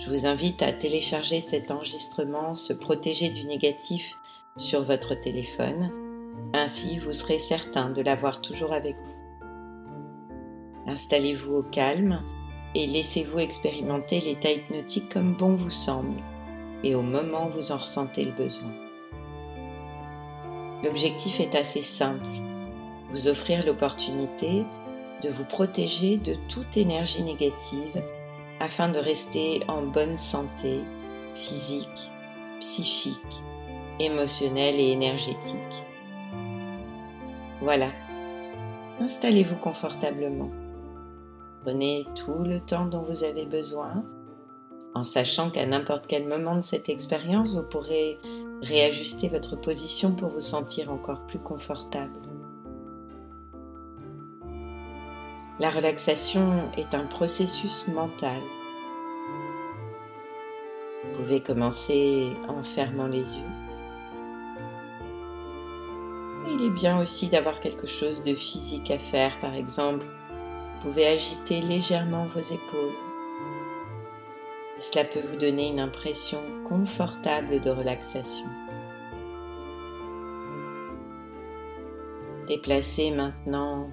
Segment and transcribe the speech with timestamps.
[0.00, 4.16] Je vous invite à télécharger cet enregistrement Se protéger du négatif
[4.56, 5.90] sur votre téléphone.
[6.54, 9.50] Ainsi, vous serez certain de l'avoir toujours avec vous.
[10.86, 12.22] Installez-vous au calme
[12.74, 16.22] et laissez-vous expérimenter l'état hypnotique comme bon vous semble
[16.82, 18.72] et au moment où vous en ressentez le besoin.
[20.82, 22.24] L'objectif est assez simple,
[23.10, 24.64] vous offrir l'opportunité
[25.22, 28.02] de vous protéger de toute énergie négative
[28.60, 30.80] afin de rester en bonne santé
[31.34, 32.10] physique,
[32.60, 33.42] psychique,
[33.98, 35.56] émotionnelle et énergétique.
[37.60, 37.88] Voilà,
[39.00, 40.50] installez-vous confortablement.
[41.62, 44.04] Prenez tout le temps dont vous avez besoin,
[44.94, 48.18] en sachant qu'à n'importe quel moment de cette expérience, vous pourrez
[48.62, 52.29] réajuster votre position pour vous sentir encore plus confortable.
[55.60, 58.40] La relaxation est un processus mental.
[61.04, 63.52] Vous pouvez commencer en fermant les yeux.
[66.48, 71.06] Il est bien aussi d'avoir quelque chose de physique à faire, par exemple, vous pouvez
[71.06, 72.96] agiter légèrement vos épaules.
[74.78, 78.46] Cela peut vous donner une impression confortable de relaxation.
[82.48, 83.90] Déplacez maintenant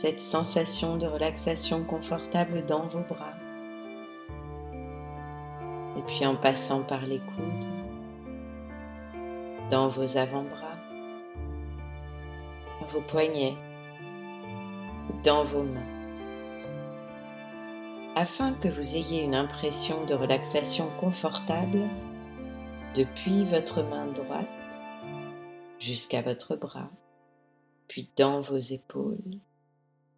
[0.00, 3.34] cette sensation de relaxation confortable dans vos bras.
[5.96, 7.66] Et puis en passant par les coudes,
[9.70, 10.76] dans vos avant-bras,
[12.92, 13.56] vos poignets,
[15.24, 15.80] dans vos mains.
[18.14, 21.82] Afin que vous ayez une impression de relaxation confortable
[22.94, 24.46] depuis votre main droite
[25.80, 26.88] jusqu'à votre bras,
[27.88, 29.40] puis dans vos épaules,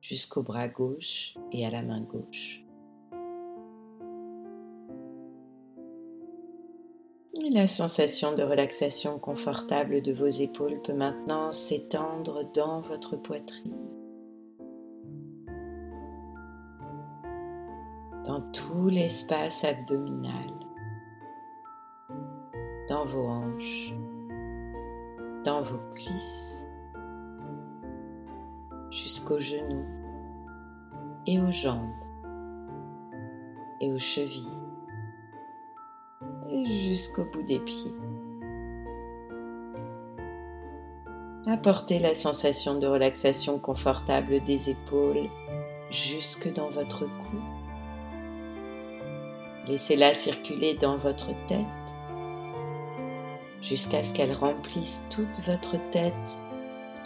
[0.00, 2.64] jusqu'au bras gauche et à la main gauche.
[7.52, 13.76] la sensation de relaxation confortable de vos épaules peut maintenant s'étendre dans votre poitrine,
[18.24, 20.50] dans tout l'espace abdominal,
[22.88, 23.94] dans vos hanches,
[25.44, 26.64] dans vos cuisses,
[29.02, 29.84] jusqu'aux genoux
[31.26, 31.90] et aux jambes
[33.80, 34.48] et aux chevilles
[36.50, 37.94] et jusqu'au bout des pieds.
[41.46, 45.28] Apportez la sensation de relaxation confortable des épaules
[45.90, 47.36] jusque dans votre cou.
[49.66, 51.66] Laissez-la circuler dans votre tête
[53.62, 56.38] jusqu'à ce qu'elle remplisse toute votre tête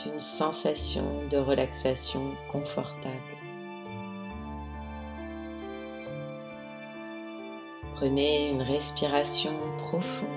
[0.02, 3.14] d'une sensation de relaxation confortable.
[7.94, 10.28] Prenez une respiration profonde.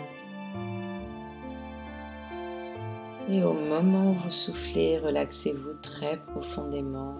[3.29, 7.17] Et au moment où vous soufflez, relaxez-vous très profondément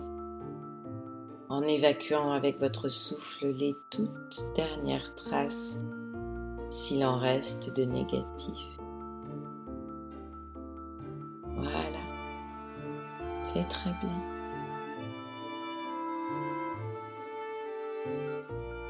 [1.50, 5.80] en évacuant avec votre souffle les toutes dernières traces,
[6.70, 8.58] s'il en reste de négatif.
[13.66, 14.22] Très bien.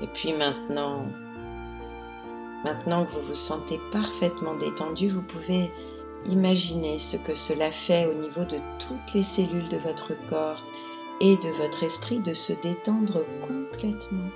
[0.01, 1.05] Et puis maintenant,
[2.63, 5.71] maintenant que vous vous sentez parfaitement détendu, vous pouvez
[6.25, 10.63] imaginer ce que cela fait au niveau de toutes les cellules de votre corps
[11.19, 14.29] et de votre esprit de se détendre complètement.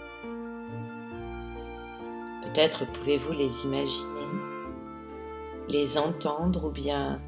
[2.43, 4.27] Peut-être pouvez-vous les imaginer,
[5.69, 7.21] les entendre ou bien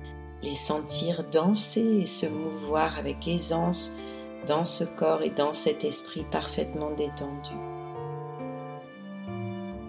[0.43, 3.97] les sentir danser et se mouvoir avec aisance
[4.45, 7.55] dans ce corps et dans cet esprit parfaitement détendu.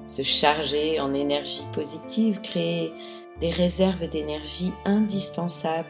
[0.07, 2.93] Se charger en énergie positive, créer
[3.41, 5.89] des réserves d'énergie indispensables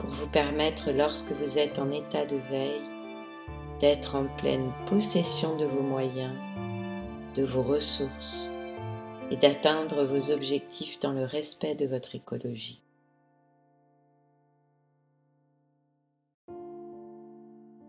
[0.00, 2.80] pour vous permettre, lorsque vous êtes en état de veille,
[3.80, 6.34] d'être en pleine possession de vos moyens,
[7.34, 8.50] de vos ressources
[9.30, 12.80] et d'atteindre vos objectifs dans le respect de votre écologie.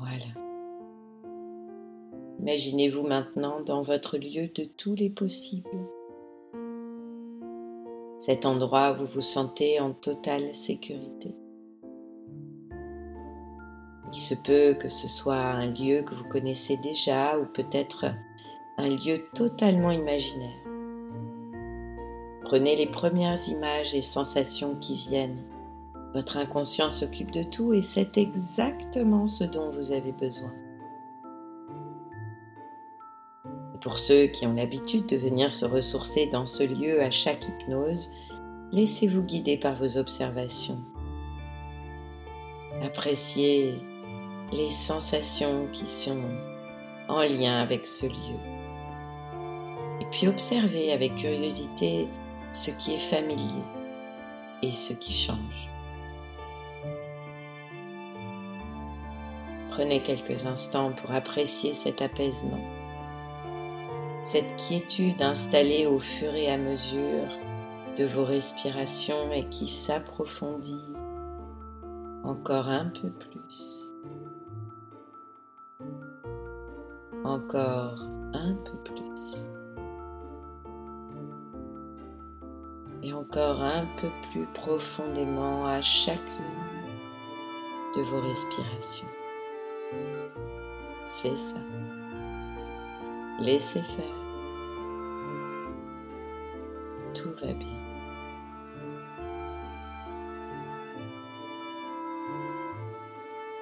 [0.01, 0.25] Voilà.
[2.39, 5.69] Imaginez-vous maintenant dans votre lieu de tous les possibles,
[8.18, 11.36] cet endroit où vous vous sentez en totale sécurité.
[14.12, 18.07] Il se peut que ce soit un lieu que vous connaissez déjà ou peut-être
[18.77, 20.50] un lieu totalement imaginaire.
[22.44, 25.44] Prenez les premières images et sensations qui viennent.
[26.13, 30.51] Votre inconscient s'occupe de tout et c'est exactement ce dont vous avez besoin.
[33.81, 38.11] pour ceux qui ont l'habitude de venir se ressourcer dans ce lieu à chaque hypnose,
[38.71, 40.79] laissez-vous guider par vos observations.
[42.83, 43.75] Appréciez
[44.51, 46.21] les sensations qui sont
[47.09, 48.39] en lien avec ce lieu.
[49.99, 52.07] Et puis observez avec curiosité
[52.53, 53.63] ce qui est familier
[54.61, 55.69] et ce qui change.
[59.71, 62.59] Prenez quelques instants pour apprécier cet apaisement
[64.31, 67.27] cette quiétude installée au fur et à mesure
[67.97, 70.88] de vos respirations et qui s'approfondit
[72.23, 73.91] encore un peu plus.
[77.25, 79.47] Encore un peu plus.
[83.03, 86.23] Et encore un peu plus profondément à chacune
[87.97, 89.07] de vos respirations.
[91.13, 91.57] C'est ça.
[93.37, 94.05] Laissez faire.
[97.13, 97.67] Tout va bien.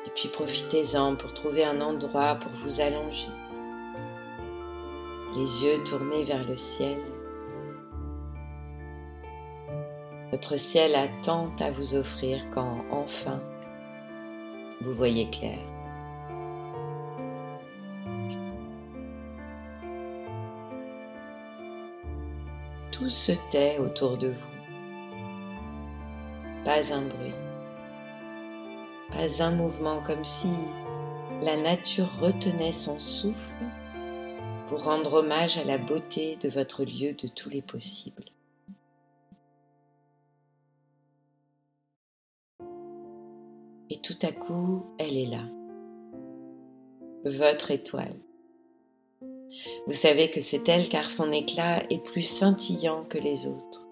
[0.05, 3.27] Et puis profitez-en pour trouver un endroit pour vous allonger.
[5.35, 6.99] Les yeux tournés vers le ciel.
[10.31, 13.41] Votre ciel a tant à vous offrir quand enfin
[14.81, 15.57] vous voyez clair.
[22.91, 24.59] Tout se tait autour de vous.
[26.65, 27.33] Pas un bruit,
[29.09, 30.49] pas un mouvement comme si
[31.41, 33.65] la nature retenait son souffle
[34.67, 38.25] pour rendre hommage à la beauté de votre lieu de tous les possibles.
[43.89, 45.45] Et tout à coup, elle est là,
[47.25, 48.15] votre étoile.
[49.87, 53.87] Vous savez que c'est elle car son éclat est plus scintillant que les autres.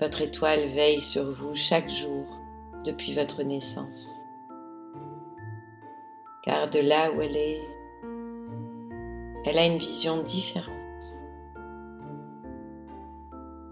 [0.00, 2.26] Votre étoile veille sur vous chaque jour
[2.84, 4.10] depuis votre naissance.
[6.44, 7.62] Car de là où elle est,
[9.44, 10.72] elle a une vision différente.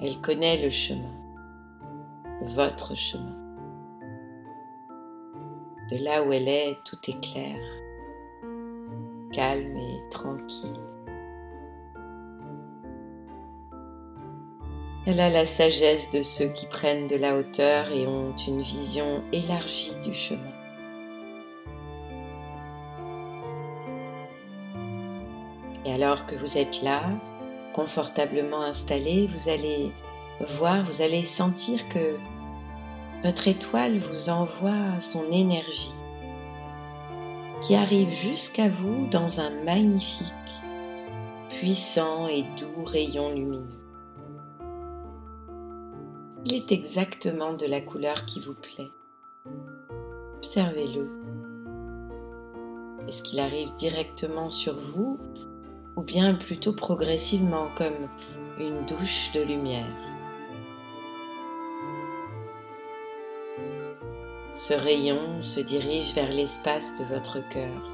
[0.01, 1.15] Elle connaît le chemin,
[2.43, 3.39] votre chemin.
[5.91, 7.59] De là où elle est, tout est clair
[9.35, 10.81] calme et tranquille.
[15.07, 19.23] Elle a la sagesse de ceux qui prennent de la hauteur et ont une vision
[19.33, 20.41] élargie du chemin.
[25.85, 27.03] Et alors que vous êtes là,
[27.75, 29.93] confortablement installé, vous allez
[30.59, 32.17] voir, vous allez sentir que
[33.23, 35.93] votre étoile vous envoie son énergie
[37.65, 40.29] qui arrive jusqu'à vous dans un magnifique,
[41.49, 43.65] puissant et doux rayon lumineux.
[46.45, 48.91] Il est exactement de la couleur qui vous plaît.
[50.37, 51.09] Observez-le.
[53.09, 55.19] Est-ce qu'il arrive directement sur vous
[55.97, 58.11] ou bien plutôt progressivement comme
[58.61, 60.14] une douche de lumière?
[64.57, 67.91] Ce rayon se dirige vers l'espace de votre cœur.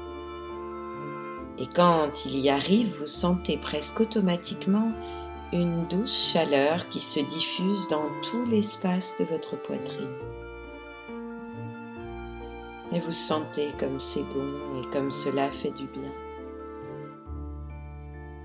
[1.57, 4.91] Et quand il y arrive, vous sentez presque automatiquement
[5.51, 10.15] une douce chaleur qui se diffuse dans tout l'espace de votre poitrine.
[12.93, 16.11] Et vous sentez comme c'est bon et comme cela fait du bien.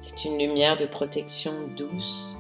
[0.01, 2.39] C'est une lumière de protection douce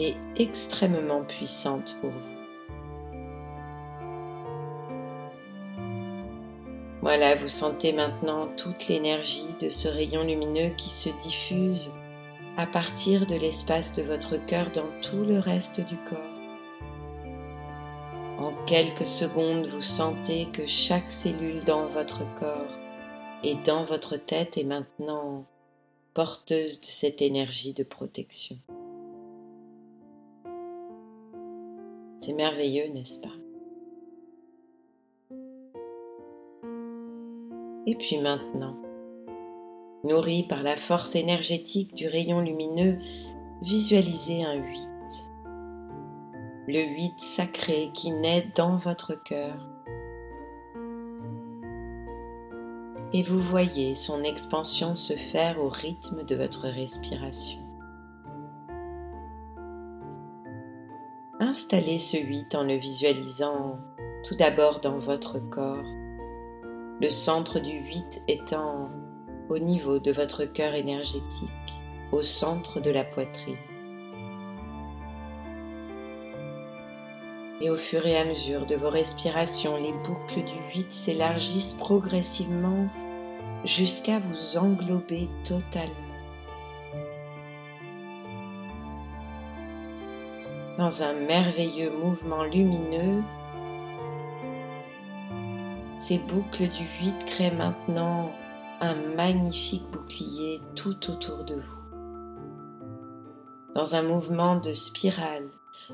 [0.00, 2.37] et extrêmement puissante pour vous.
[7.08, 11.90] Voilà, vous sentez maintenant toute l'énergie de ce rayon lumineux qui se diffuse
[12.58, 16.18] à partir de l'espace de votre cœur dans tout le reste du corps.
[18.36, 22.76] En quelques secondes, vous sentez que chaque cellule dans votre corps
[23.42, 25.46] et dans votre tête est maintenant
[26.12, 28.58] porteuse de cette énergie de protection.
[32.20, 33.47] C'est merveilleux, n'est-ce pas?
[37.88, 38.76] Et puis maintenant,
[40.04, 42.98] nourri par la force énergétique du rayon lumineux,
[43.62, 44.90] visualisez un 8.
[46.66, 49.56] Le 8 sacré qui naît dans votre cœur.
[53.14, 57.62] Et vous voyez son expansion se faire au rythme de votre respiration.
[61.40, 63.78] Installez ce 8 en le visualisant
[64.24, 65.86] tout d'abord dans votre corps,
[67.00, 68.88] le centre du 8 étant
[69.48, 71.48] au niveau de votre cœur énergétique,
[72.10, 73.56] au centre de la poitrine.
[77.60, 82.88] Et au fur et à mesure de vos respirations, les boucles du 8 s'élargissent progressivement
[83.64, 85.94] jusqu'à vous englober totalement.
[90.76, 93.22] Dans un merveilleux mouvement lumineux,
[96.08, 98.32] ces boucles du 8 créent maintenant
[98.80, 101.82] un magnifique bouclier tout autour de vous.
[103.74, 105.50] Dans un mouvement de spirale,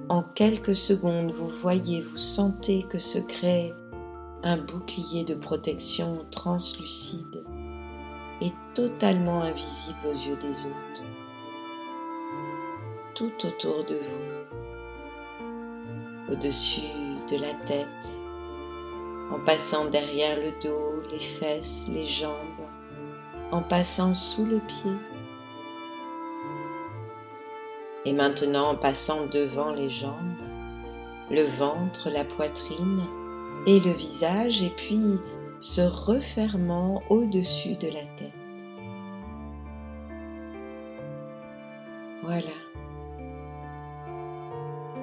[0.08, 3.74] en quelques secondes, vous voyez, vous sentez que se crée
[4.44, 7.42] un bouclier de protection translucide
[8.40, 11.02] et totalement invisible aux yeux des autres.
[13.16, 14.28] Tout autour de vous,
[16.32, 16.82] au-dessus
[17.28, 18.20] de la tête,
[19.30, 22.34] en passant derrière le dos, les fesses, les jambes,
[23.50, 24.98] en passant sous les pieds.
[28.04, 30.42] Et maintenant en passant devant les jambes,
[31.30, 33.02] le ventre, la poitrine
[33.66, 35.18] et le visage, et puis
[35.58, 38.32] se refermant au-dessus de la tête.
[42.22, 42.54] Voilà.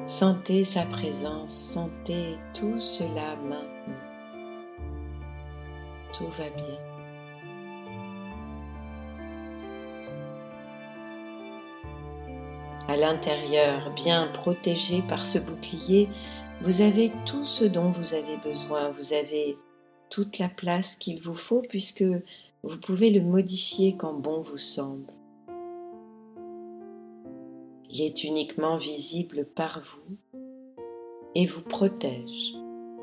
[0.06, 3.71] Sentez sa présence, sentez tout cela maintenant.
[6.30, 6.78] Va bien.
[12.88, 16.10] À l'intérieur, bien protégé par ce bouclier,
[16.62, 18.90] vous avez tout ce dont vous avez besoin.
[18.92, 19.58] Vous avez
[20.10, 22.04] toute la place qu'il vous faut puisque
[22.64, 25.12] vous pouvez le modifier quand bon vous semble.
[27.90, 30.18] Il est uniquement visible par vous
[31.36, 32.54] et vous protège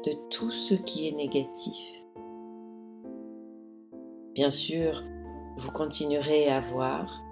[0.04, 1.76] de tout ce qui est négatif.
[4.34, 5.02] Bien sûr,
[5.56, 7.22] vous continuerez à voir,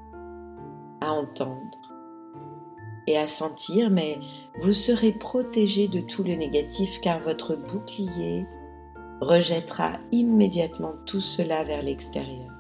[1.01, 1.87] à entendre,
[3.07, 4.19] et à sentir, mais
[4.61, 8.47] vous serez protégé de tout le négatif car votre bouclier
[9.21, 12.53] rejettera immédiatement tout cela vers l'extérieur.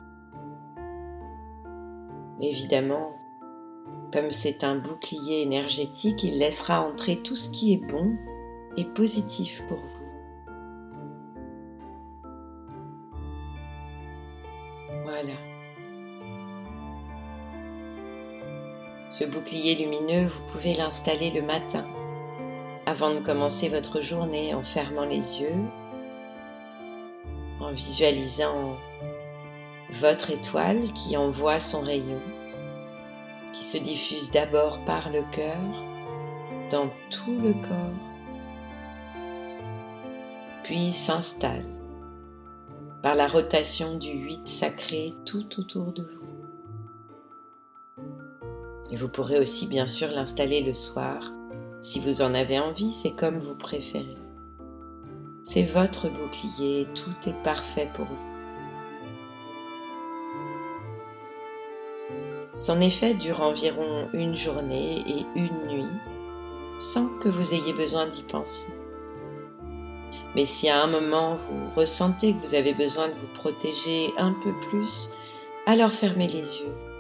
[2.41, 3.17] Évidemment,
[4.13, 8.17] comme c'est un bouclier énergétique, il laissera entrer tout ce qui est bon
[8.77, 9.96] et positif pour vous.
[19.19, 21.87] Ce bouclier lumineux, vous pouvez l'installer le matin,
[22.85, 25.59] avant de commencer votre journée en fermant les yeux,
[27.59, 28.77] en visualisant
[29.91, 32.21] votre étoile qui envoie son rayon,
[33.55, 35.85] qui se diffuse d'abord par le cœur,
[36.71, 37.97] dans tout le corps,
[40.63, 41.65] puis s'installe
[43.03, 46.26] par la rotation du 8 sacré tout autour de vous.
[48.91, 51.33] Et vous pourrez aussi bien sûr l'installer le soir
[51.87, 54.17] si vous en avez envie, c'est comme vous préférez.
[55.45, 58.17] C'est votre bouclier, tout est parfait pour vous.
[62.55, 65.93] Son effet dure environ une journée et une nuit
[66.81, 68.73] sans que vous ayez besoin d'y penser.
[70.35, 74.33] Mais si à un moment vous ressentez que vous avez besoin de vous protéger un
[74.33, 75.09] peu plus,
[75.67, 76.96] alors fermez les yeux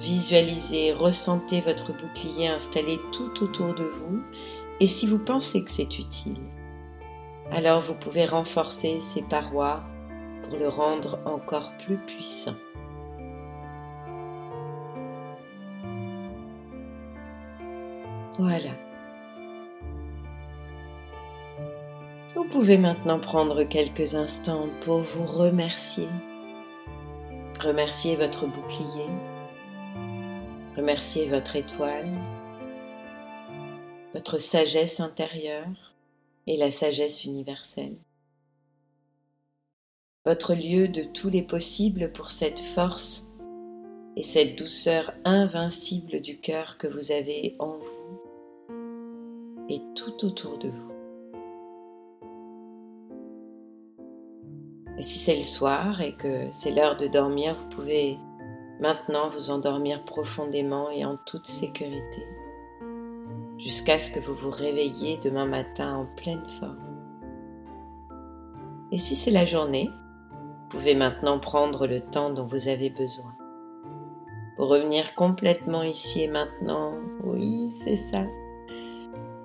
[0.00, 4.20] Visualisez, ressentez votre bouclier installé tout autour de vous
[4.80, 6.40] et si vous pensez que c'est utile,
[7.52, 9.84] alors vous pouvez renforcer ces parois
[10.42, 12.56] pour le rendre encore plus puissant.
[18.38, 18.70] Voilà.
[22.34, 26.08] Vous pouvez maintenant prendre quelques instants pour vous remercier.
[27.60, 29.06] Remercier votre bouclier,
[30.76, 32.10] Remerciez votre étoile,
[34.12, 35.94] votre sagesse intérieure
[36.48, 37.96] et la sagesse universelle.
[40.26, 43.28] Votre lieu de tous les possibles pour cette force
[44.16, 48.20] et cette douceur invincible du cœur que vous avez en vous
[49.68, 50.92] et tout autour de vous.
[54.98, 58.18] Et si c'est le soir et que c'est l'heure de dormir, vous pouvez
[58.80, 62.26] maintenant vous endormir profondément et en toute sécurité,
[63.58, 66.78] jusqu'à ce que vous vous réveilliez demain matin en pleine forme.
[68.92, 69.90] Et si c'est la journée,
[70.30, 73.34] vous pouvez maintenant prendre le temps dont vous avez besoin.
[74.56, 78.24] Pour revenir complètement ici et maintenant, oui, c'est ça.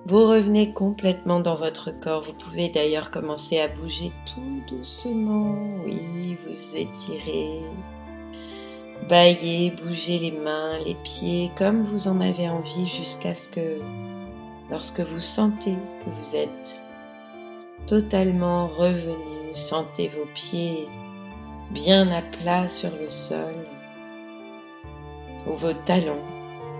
[0.06, 2.22] Vous revenez complètement dans votre corps.
[2.22, 5.56] Vous pouvez d'ailleurs commencer à bouger tout doucement.
[5.84, 7.60] Oui, vous étirez,
[9.10, 13.80] baillez, bougez les mains, les pieds comme vous en avez envie jusqu'à ce que,
[14.70, 16.84] lorsque vous sentez que vous êtes
[17.88, 20.86] totalement revenu, sentez vos pieds
[21.72, 23.52] bien à plat sur le sol
[25.48, 26.22] ou vos talons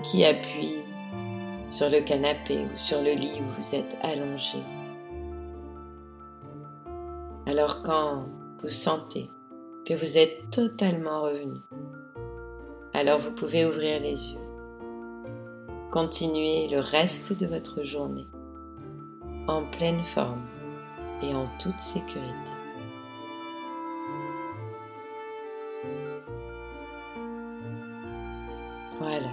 [0.05, 0.85] qui appuient
[1.69, 4.59] sur le canapé ou sur le lit où vous êtes allongé.
[7.47, 8.27] Alors quand
[8.63, 9.29] vous sentez
[9.85, 11.59] que vous êtes totalement revenu,
[12.95, 14.41] alors vous pouvez ouvrir les yeux.
[15.91, 18.27] Continuez le reste de votre journée
[19.49, 20.47] en pleine forme
[21.23, 22.53] et en toute sécurité.
[28.99, 29.31] Voilà.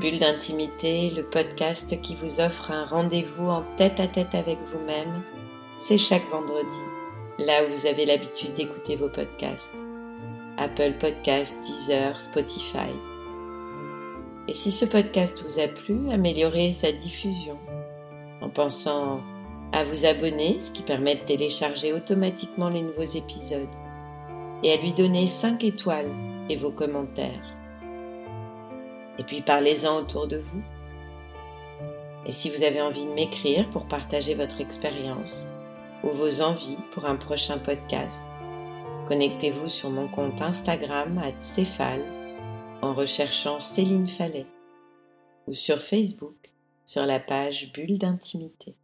[0.00, 5.22] Bulle d'intimité, le podcast qui vous offre un rendez-vous en tête à tête avec vous-même,
[5.78, 6.80] c'est chaque vendredi,
[7.38, 9.72] là où vous avez l'habitude d'écouter vos podcasts.
[10.58, 12.90] Apple Podcasts, Deezer, Spotify.
[14.48, 17.58] Et si ce podcast vous a plu, améliorez sa diffusion
[18.40, 19.20] en pensant
[19.72, 23.68] à vous abonner, ce qui permet de télécharger automatiquement les nouveaux épisodes,
[24.62, 26.10] et à lui donner 5 étoiles
[26.48, 27.54] et vos commentaires.
[29.18, 30.62] Et puis parlez-en autour de vous.
[32.24, 35.46] Et si vous avez envie de m'écrire pour partager votre expérience
[36.02, 38.22] ou vos envies pour un prochain podcast,
[39.06, 42.04] connectez-vous sur mon compte Instagram à Céphale
[42.82, 44.46] en recherchant Céline Fallet
[45.46, 46.52] ou sur Facebook
[46.84, 48.74] sur la page Bulle d'intimité.